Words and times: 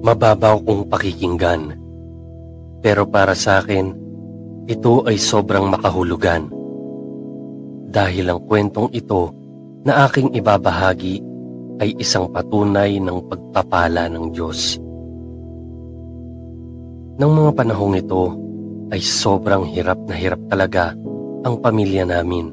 Mababaw 0.00 0.64
kong 0.64 0.88
pakikinggan. 0.88 1.76
Pero 2.80 3.04
para 3.04 3.36
sa 3.36 3.60
akin, 3.60 3.92
ito 4.64 5.04
ay 5.04 5.20
sobrang 5.20 5.68
makahulugan. 5.68 6.48
Dahil 7.90 8.32
ang 8.32 8.40
kwentong 8.48 8.88
ito 8.96 9.28
na 9.84 10.08
aking 10.08 10.32
ibabahagi 10.32 11.20
ay 11.84 11.96
isang 12.00 12.32
patunay 12.32 12.96
ng 12.96 13.18
pagpapala 13.28 14.08
ng 14.08 14.32
Diyos. 14.32 14.80
Nang 17.20 17.36
mga 17.36 17.52
panahong 17.52 18.00
ito 18.00 18.32
ay 18.88 19.04
sobrang 19.04 19.68
hirap 19.68 20.00
na 20.08 20.16
hirap 20.16 20.40
talaga 20.48 20.96
ang 21.44 21.60
pamilya 21.60 22.08
namin. 22.08 22.48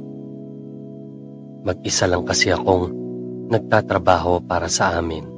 Mag-isa 1.64 2.08
lang 2.12 2.28
kasi 2.28 2.52
akong 2.52 2.92
nagtatrabaho 3.48 4.44
para 4.44 4.68
sa 4.68 5.00
amin. 5.00 5.37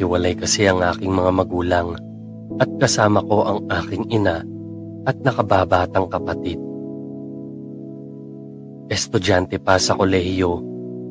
Hiwalay 0.00 0.34
kasi 0.34 0.66
ang 0.66 0.82
aking 0.82 1.10
mga 1.14 1.30
magulang 1.30 1.94
at 2.58 2.70
kasama 2.82 3.22
ko 3.22 3.46
ang 3.46 3.60
aking 3.70 4.04
ina 4.10 4.42
at 5.04 5.16
nakababatang 5.22 6.10
kapatid. 6.10 6.58
Estudyante 8.90 9.56
pa 9.62 9.80
sa 9.80 9.96
kolehiyo 9.96 10.60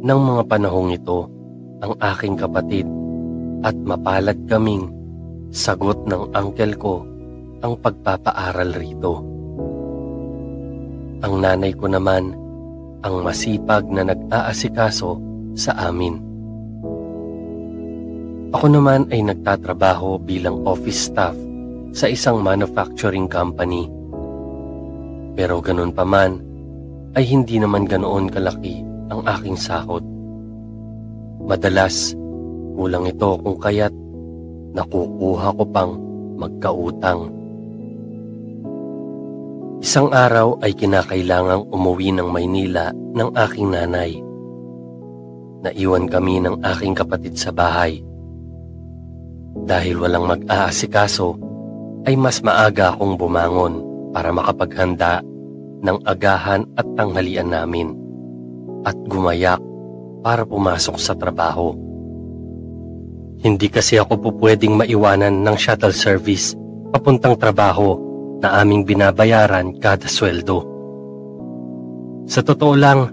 ng 0.03 0.19
mga 0.19 0.43
panahong 0.45 0.93
ito 0.93 1.25
ang 1.83 1.93
aking 1.99 2.35
kapatid 2.35 2.85
at 3.63 3.75
mapalad 3.75 4.37
kaming 4.47 4.91
sagot 5.53 5.97
ng 6.09 6.31
uncle 6.35 6.75
ko 6.75 6.95
ang 7.63 7.79
pagpapaaral 7.79 8.75
rito. 8.75 9.23
Ang 11.23 11.39
nanay 11.39 11.71
ko 11.71 11.87
naman 11.87 12.35
ang 13.03 13.15
masipag 13.23 13.87
na 13.87 14.03
nag-aasikaso 14.03 15.19
sa 15.55 15.71
amin. 15.87 16.32
Ako 18.53 18.69
naman 18.69 19.09
ay 19.09 19.25
nagtatrabaho 19.25 20.21
bilang 20.21 20.61
office 20.69 21.09
staff 21.09 21.33
sa 21.89 22.05
isang 22.05 22.45
manufacturing 22.45 23.25
company. 23.25 23.89
Pero 25.33 25.57
ganun 25.57 25.89
pa 25.89 26.05
man, 26.05 26.37
ay 27.17 27.25
hindi 27.25 27.57
naman 27.57 27.89
ganoon 27.89 28.29
kalaki 28.29 28.85
ang 29.09 29.25
aking 29.25 29.57
sahod. 29.57 30.05
Madalas, 31.49 32.13
kulang 32.77 33.09
ito 33.09 33.41
kung 33.41 33.57
kaya't 33.57 33.93
nakukuha 34.77 35.47
ko 35.57 35.63
pang 35.73 35.97
magkautang. 36.37 37.33
Isang 39.81 40.13
araw 40.13 40.61
ay 40.61 40.77
kinakailangang 40.77 41.73
umuwi 41.73 42.13
ng 42.13 42.29
Maynila 42.29 42.93
ng 42.93 43.29
aking 43.33 43.73
nanay. 43.73 44.13
Naiwan 45.65 46.05
kami 46.05 46.37
ng 46.37 46.61
aking 46.61 46.93
kapatid 46.93 47.33
sa 47.33 47.49
bahay 47.49 48.12
dahil 49.53 50.01
walang 50.01 50.25
mag-aasikaso, 50.25 51.37
ay 52.09 52.17
mas 52.17 52.41
maaga 52.43 52.91
akong 52.91 53.15
bumangon 53.15 53.73
para 54.11 54.33
makapaghanda 54.33 55.23
ng 55.83 55.97
agahan 56.03 56.67
at 56.75 56.87
tanghalian 56.97 57.53
namin 57.53 57.93
at 58.83 58.95
gumayak 59.07 59.59
para 60.23 60.43
pumasok 60.43 60.95
sa 60.99 61.15
trabaho. 61.15 61.75
Hindi 63.43 63.67
kasi 63.67 63.99
ako 63.99 64.13
po 64.23 64.29
pwedeng 64.39 64.79
maiwanan 64.79 65.43
ng 65.43 65.55
shuttle 65.59 65.91
service 65.91 66.55
papuntang 66.95 67.35
trabaho 67.35 67.99
na 68.39 68.63
aming 68.63 68.87
binabayaran 68.87 69.75
kada 69.79 70.07
sweldo. 70.07 70.63
Sa 72.23 72.39
totoo 72.39 72.75
lang, 72.75 73.11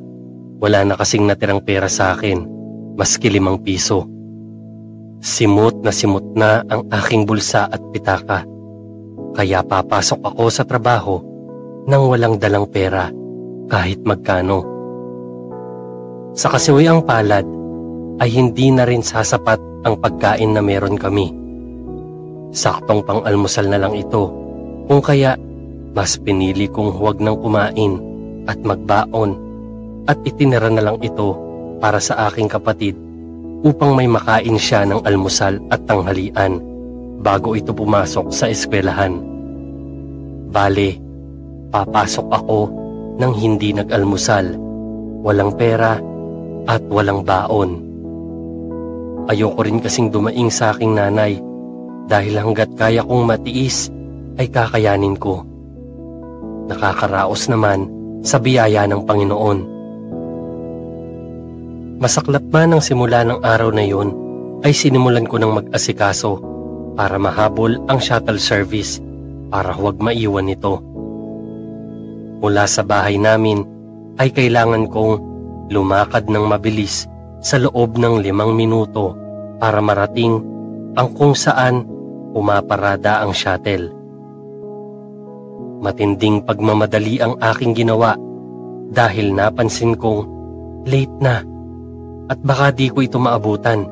wala 0.62 0.86
na 0.86 0.94
kasing 0.94 1.26
natirang 1.26 1.64
pera 1.66 1.90
sa 1.90 2.14
akin, 2.14 2.46
maski 2.94 3.26
limang 3.26 3.58
piso. 3.58 4.06
Simot 5.20 5.84
na 5.84 5.92
simot 5.92 6.24
na 6.32 6.64
ang 6.64 6.88
aking 6.88 7.28
bulsa 7.28 7.68
at 7.68 7.80
pitaka. 7.92 8.40
Kaya 9.36 9.60
papasok 9.60 10.24
ako 10.24 10.48
sa 10.48 10.64
trabaho 10.64 11.20
nang 11.84 12.08
walang 12.08 12.40
dalang 12.40 12.64
pera 12.64 13.12
kahit 13.68 14.00
magkano. 14.00 14.64
Sa 16.32 16.48
kasiwayang 16.48 17.04
palad 17.04 17.44
ay 18.16 18.32
hindi 18.32 18.72
na 18.72 18.88
rin 18.88 19.04
sasapat 19.04 19.60
ang 19.84 20.00
pagkain 20.00 20.56
na 20.56 20.64
meron 20.64 20.96
kami. 20.96 21.28
Saktong 22.56 23.04
pang-almusal 23.04 23.68
na 23.68 23.76
lang 23.76 23.92
ito 23.92 24.32
kung 24.88 25.04
kaya 25.04 25.36
mas 25.92 26.16
pinili 26.16 26.64
kong 26.64 26.96
huwag 26.96 27.20
nang 27.20 27.36
kumain 27.36 28.00
at 28.48 28.56
magbaon 28.64 29.36
at 30.08 30.16
itinira 30.24 30.72
na 30.72 30.80
lang 30.80 30.96
ito 31.04 31.36
para 31.76 32.00
sa 32.00 32.24
aking 32.32 32.48
kapatid 32.48 32.96
upang 33.60 33.92
may 33.92 34.08
makain 34.08 34.56
siya 34.56 34.88
ng 34.88 35.04
almusal 35.04 35.60
at 35.68 35.80
tanghalian 35.84 36.60
bago 37.20 37.52
ito 37.52 37.76
pumasok 37.76 38.32
sa 38.32 38.48
eskwelahan. 38.48 39.20
Bale, 40.50 40.96
papasok 41.68 42.26
ako 42.32 42.60
nang 43.20 43.36
hindi 43.36 43.76
nag-almusal, 43.76 44.56
walang 45.20 45.52
pera 45.54 46.00
at 46.64 46.82
walang 46.88 47.20
baon. 47.20 47.70
Ayoko 49.28 49.60
rin 49.62 49.78
kasing 49.78 50.08
dumaing 50.08 50.48
sa 50.48 50.72
aking 50.72 50.96
nanay 50.96 51.38
dahil 52.08 52.34
hanggat 52.40 52.72
kaya 52.74 53.04
kong 53.04 53.28
matiis 53.28 53.92
ay 54.40 54.48
kakayanin 54.48 55.14
ko. 55.20 55.44
Nakakaraos 56.66 57.46
naman 57.52 57.86
sa 58.24 58.40
biyaya 58.40 58.88
ng 58.88 59.04
Panginoon 59.04 59.58
Masaklap 62.00 62.48
man 62.48 62.72
ang 62.72 62.80
simula 62.80 63.20
ng 63.28 63.44
araw 63.44 63.76
na 63.76 63.84
yun 63.84 64.16
ay 64.64 64.72
sinimulan 64.72 65.28
ko 65.28 65.36
ng 65.36 65.52
mag-asikaso 65.52 66.40
para 66.96 67.20
mahabol 67.20 67.76
ang 67.92 68.00
shuttle 68.00 68.40
service 68.40 69.04
para 69.52 69.76
huwag 69.76 70.00
maiwan 70.00 70.48
ito. 70.48 70.80
Mula 72.40 72.64
sa 72.64 72.88
bahay 72.88 73.20
namin 73.20 73.68
ay 74.16 74.32
kailangan 74.32 74.88
kong 74.88 75.20
lumakad 75.68 76.24
ng 76.32 76.40
mabilis 76.48 77.04
sa 77.44 77.60
loob 77.60 78.00
ng 78.00 78.24
limang 78.24 78.56
minuto 78.56 79.12
para 79.60 79.84
marating 79.84 80.40
ang 80.96 81.12
kung 81.12 81.36
saan 81.36 81.84
pumaparada 82.32 83.20
ang 83.20 83.36
shuttle. 83.36 83.92
Matinding 85.84 86.48
pagmamadali 86.48 87.20
ang 87.20 87.36
aking 87.44 87.76
ginawa 87.76 88.16
dahil 88.88 89.36
napansin 89.36 89.92
kong 90.00 90.24
late 90.88 91.12
na 91.20 91.49
at 92.30 92.38
baka 92.38 92.70
di 92.70 92.86
ko 92.94 93.02
ito 93.02 93.18
maabutan. 93.18 93.82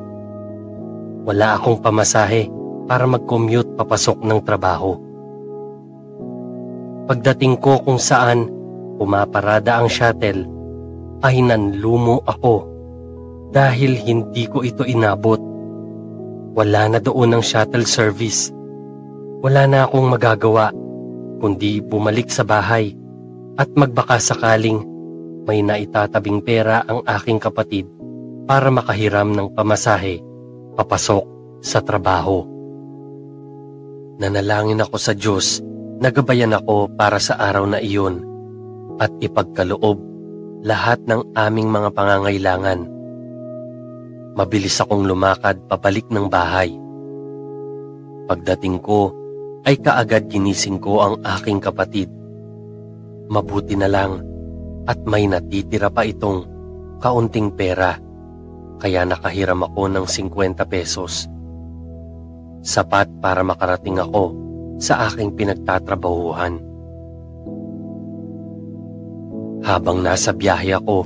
Wala 1.27 1.59
akong 1.59 1.83
pamasahe 1.83 2.47
para 2.87 3.03
mag-commute 3.03 3.75
papasok 3.75 4.23
ng 4.23 4.39
trabaho. 4.47 4.95
Pagdating 7.11 7.59
ko 7.59 7.83
kung 7.83 7.99
saan 7.99 8.47
pumaparada 8.95 9.83
ang 9.83 9.91
shuttle, 9.91 10.47
ay 11.19 11.43
nanlumo 11.43 12.23
ako 12.23 12.63
dahil 13.51 13.99
hindi 13.99 14.47
ko 14.47 14.63
ito 14.63 14.87
inabot. 14.87 15.41
Wala 16.55 16.95
na 16.95 16.99
doon 17.03 17.35
ang 17.35 17.43
shuttle 17.43 17.83
service. 17.83 18.55
Wala 19.43 19.67
na 19.67 19.83
akong 19.83 20.07
magagawa 20.07 20.71
kundi 21.43 21.83
bumalik 21.83 22.31
sa 22.31 22.47
bahay 22.47 22.95
at 23.59 23.67
magbaka 23.75 24.19
sakaling 24.19 24.83
may 25.43 25.59
naitatabing 25.59 26.43
pera 26.43 26.83
ang 26.87 27.03
aking 27.07 27.39
kapatid 27.39 27.98
para 28.49 28.73
makahiram 28.73 29.29
ng 29.29 29.53
pamasahe 29.53 30.25
papasok 30.73 31.21
sa 31.61 31.85
trabaho. 31.85 32.49
Nanalangin 34.17 34.81
ako 34.81 34.97
sa 34.97 35.13
Diyos 35.13 35.61
na 36.01 36.09
gabayan 36.09 36.57
ako 36.57 36.89
para 36.97 37.21
sa 37.21 37.37
araw 37.37 37.69
na 37.69 37.77
iyon 37.77 38.25
at 38.97 39.13
ipagkaloob 39.21 40.01
lahat 40.65 40.97
ng 41.05 41.37
aming 41.37 41.69
mga 41.69 41.93
pangangailangan. 41.93 42.89
Mabilis 44.33 44.81
akong 44.81 45.05
lumakad 45.05 45.61
pabalik 45.69 46.09
ng 46.09 46.25
bahay. 46.25 46.73
Pagdating 48.25 48.81
ko 48.81 49.13
ay 49.61 49.77
kaagad 49.77 50.25
ginising 50.25 50.81
ko 50.81 51.05
ang 51.05 51.15
aking 51.21 51.61
kapatid. 51.61 52.09
Mabuti 53.29 53.77
na 53.77 53.85
lang 53.85 54.25
at 54.89 54.97
may 55.05 55.29
natitira 55.29 55.93
pa 55.93 56.01
itong 56.01 56.49
kaunting 56.97 57.53
pera 57.53 58.08
kaya 58.79 59.03
nakahiram 59.03 59.67
ako 59.67 59.91
ng 59.91 60.05
50 60.07 60.63
pesos. 60.71 61.27
Sapat 62.63 63.11
para 63.19 63.43
makarating 63.43 63.99
ako 63.99 64.31
sa 64.79 65.11
aking 65.11 65.35
pinagtatrabahuhan. 65.35 66.63
Habang 69.59 69.99
nasa 69.99 70.31
biyahe 70.31 70.79
ako, 70.79 71.03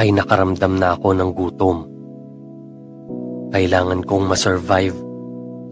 ay 0.00 0.08
nakaramdam 0.16 0.80
na 0.80 0.96
ako 0.96 1.08
ng 1.12 1.30
gutom. 1.36 1.78
Kailangan 3.52 4.00
kong 4.08 4.24
masurvive 4.32 4.96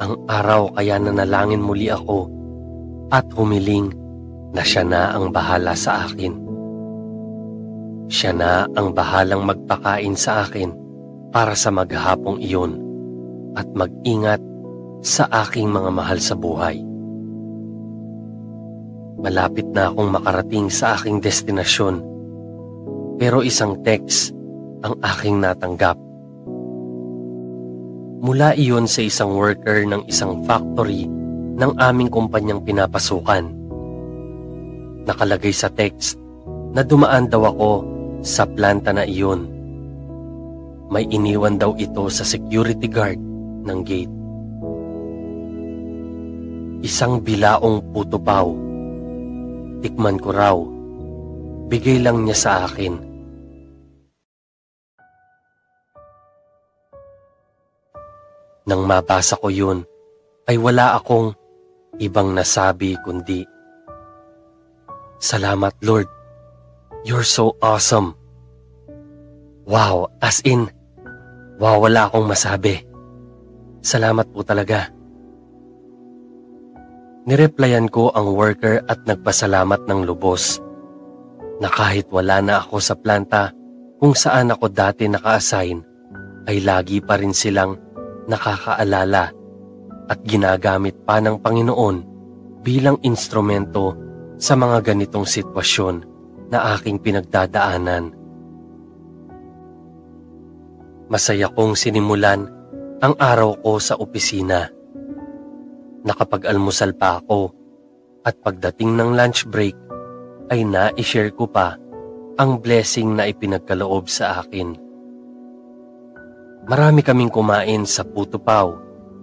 ang 0.01 0.17
araw 0.29 0.73
kaya 0.77 1.01
nanalangin 1.01 1.65
muli 1.65 1.89
ako 1.89 2.29
at 3.09 3.25
humiling 3.33 3.93
na 4.53 4.61
siya 4.61 4.85
na 4.85 5.17
ang 5.17 5.33
bahala 5.33 5.73
sa 5.73 6.05
akin. 6.05 6.37
Siya 8.13 8.33
na 8.37 8.69
ang 8.77 8.93
bahalang 8.93 9.49
magpakain 9.49 10.13
sa 10.17 10.45
akin 10.45 10.80
para 11.31 11.55
sa 11.55 11.71
maghapong 11.71 12.43
iyon 12.43 12.79
at 13.55 13.67
mag-ingat 13.75 14.43
sa 15.01 15.27
aking 15.47 15.71
mga 15.71 15.91
mahal 15.91 16.19
sa 16.21 16.35
buhay. 16.37 16.83
Malapit 19.21 19.69
na 19.73 19.93
akong 19.93 20.11
makarating 20.11 20.69
sa 20.73 20.97
aking 20.97 21.21
destinasyon 21.21 22.03
pero 23.21 23.45
isang 23.45 23.77
text 23.85 24.33
ang 24.81 24.97
aking 25.05 25.45
natanggap. 25.45 25.97
Mula 28.21 28.57
iyon 28.57 28.89
sa 28.89 29.05
isang 29.05 29.37
worker 29.37 29.85
ng 29.85 30.09
isang 30.09 30.41
factory 30.45 31.09
ng 31.61 31.73
aming 31.77 32.09
kumpanyang 32.09 32.65
pinapasukan. 32.65 33.45
Nakalagay 35.05 35.53
sa 35.53 35.69
text 35.69 36.17
na 36.73 36.81
dumaan 36.81 37.29
daw 37.29 37.49
ako 37.49 37.73
sa 38.25 38.49
planta 38.49 38.93
na 38.97 39.05
iyon. 39.05 39.60
May 40.91 41.07
iniwan 41.07 41.55
daw 41.55 41.79
ito 41.79 42.11
sa 42.11 42.27
security 42.27 42.91
guard 42.91 43.23
ng 43.63 43.81
gate. 43.87 44.15
Isang 46.83 47.23
bilaong 47.23 47.95
puto 47.95 48.19
paw. 48.19 48.51
Tikman 49.87 50.19
ko 50.19 50.29
raw. 50.35 50.59
Bigay 51.71 52.03
lang 52.03 52.27
niya 52.27 52.35
sa 52.35 52.53
akin. 52.67 52.99
Nang 58.67 58.83
mabasa 58.83 59.39
ko 59.39 59.47
yun, 59.47 59.87
ay 60.51 60.59
wala 60.59 60.99
akong 60.99 61.31
ibang 62.03 62.35
nasabi 62.35 62.99
kundi, 63.07 63.47
Salamat 65.23 65.77
Lord, 65.87 66.11
you're 67.07 67.27
so 67.27 67.55
awesome. 67.63 68.19
Wow, 69.69 70.11
as 70.19 70.43
in, 70.43 70.67
wow 71.61 71.77
wala 71.77 72.09
akong 72.09 72.25
masabi. 72.25 72.81
Salamat 73.85 74.33
po 74.33 74.41
talaga. 74.41 74.89
Nireplyan 77.29 77.93
ko 77.93 78.09
ang 78.17 78.33
worker 78.33 78.81
at 78.89 79.05
nagpasalamat 79.05 79.85
ng 79.85 80.09
lubos 80.09 80.59
na 81.61 81.69
kahit 81.69 82.09
wala 82.09 82.41
na 82.41 82.65
ako 82.65 82.77
sa 82.81 82.97
planta 82.97 83.53
kung 84.01 84.17
saan 84.17 84.49
ako 84.57 84.73
dati 84.73 85.05
naka-assign 85.05 85.85
ay 86.49 86.65
lagi 86.65 87.05
pa 87.05 87.21
rin 87.21 87.37
silang 87.37 87.77
nakakaalala 88.25 89.29
at 90.09 90.19
ginagamit 90.25 90.97
pa 91.05 91.21
ng 91.21 91.39
Panginoon 91.45 91.97
bilang 92.65 92.97
instrumento 93.05 93.95
sa 94.41 94.57
mga 94.57 94.81
ganitong 94.93 95.29
sitwasyon 95.29 95.97
na 96.49 96.75
aking 96.75 96.99
pinagdadaanan. 96.99 98.20
Masaya 101.11 101.51
kong 101.51 101.75
sinimulan 101.75 102.47
ang 103.03 103.19
araw 103.19 103.59
ko 103.59 103.83
sa 103.83 103.99
opisina. 103.99 104.71
Nakapag-almusal 106.07 106.95
pa 106.95 107.19
ako 107.19 107.51
at 108.23 108.39
pagdating 108.39 108.95
ng 108.95 109.19
lunch 109.19 109.43
break 109.51 109.75
ay 110.55 110.63
na-share 110.63 111.35
ko 111.35 111.51
pa 111.51 111.75
ang 112.39 112.63
blessing 112.63 113.19
na 113.19 113.27
ipinagkaloob 113.27 114.07
sa 114.07 114.39
akin. 114.39 114.79
Marami 116.71 117.03
kaming 117.03 117.35
kumain 117.35 117.83
sa 117.91 118.07
puto 118.07 118.39
paw 118.39 118.71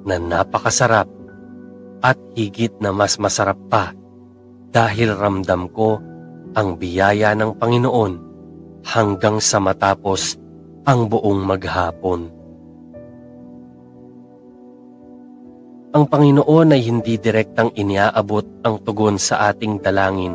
na 0.04 0.20
napakasarap 0.20 1.08
at 2.04 2.20
higit 2.36 2.76
na 2.84 2.92
mas 2.92 3.16
masarap 3.16 3.56
pa 3.72 3.96
dahil 4.76 5.16
ramdam 5.16 5.72
ko 5.72 6.04
ang 6.52 6.76
biyaya 6.76 7.32
ng 7.32 7.56
Panginoon 7.56 8.14
hanggang 8.84 9.40
sa 9.40 9.64
matapos 9.64 10.36
ang 10.88 11.12
buong 11.12 11.44
maghapon. 11.44 12.32
Ang 15.92 16.04
Panginoon 16.08 16.72
ay 16.72 16.82
hindi 16.88 17.20
direktang 17.20 17.76
iniaabot 17.76 18.64
ang 18.64 18.80
tugon 18.88 19.20
sa 19.20 19.52
ating 19.52 19.84
dalangin 19.84 20.32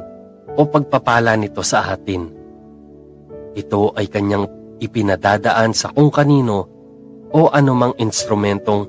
o 0.52 0.60
pagpapala 0.68 1.40
nito 1.40 1.64
sa 1.64 1.88
atin. 1.88 2.28
Ito 3.56 3.96
ay 3.96 4.12
kanyang 4.12 4.44
ipinadadaan 4.76 5.72
sa 5.72 5.88
kung 5.88 6.12
kanino 6.12 6.68
o 7.32 7.48
anumang 7.48 7.96
instrumentong 7.96 8.84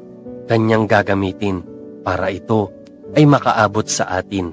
kanyang 0.51 0.83
gagamitin 0.83 1.63
para 2.03 2.27
ito 2.27 2.75
ay 3.15 3.23
makaabot 3.23 3.87
sa 3.87 4.19
atin. 4.19 4.51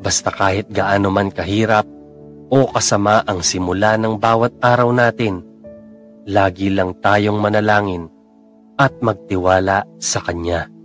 Basta 0.00 0.32
kahit 0.32 0.72
gaano 0.72 1.12
man 1.12 1.28
kahirap 1.28 1.84
o 2.52 2.70
kasama 2.70 3.22
ang 3.26 3.42
simula 3.42 3.98
ng 3.98 4.20
bawat 4.20 4.54
araw 4.62 4.90
natin, 4.94 5.42
lagi 6.26 6.70
lang 6.70 6.94
tayong 7.02 7.38
manalangin 7.38 8.06
at 8.76 8.92
magtiwala 9.00 9.86
sa 9.98 10.20
Kanya. 10.20 10.75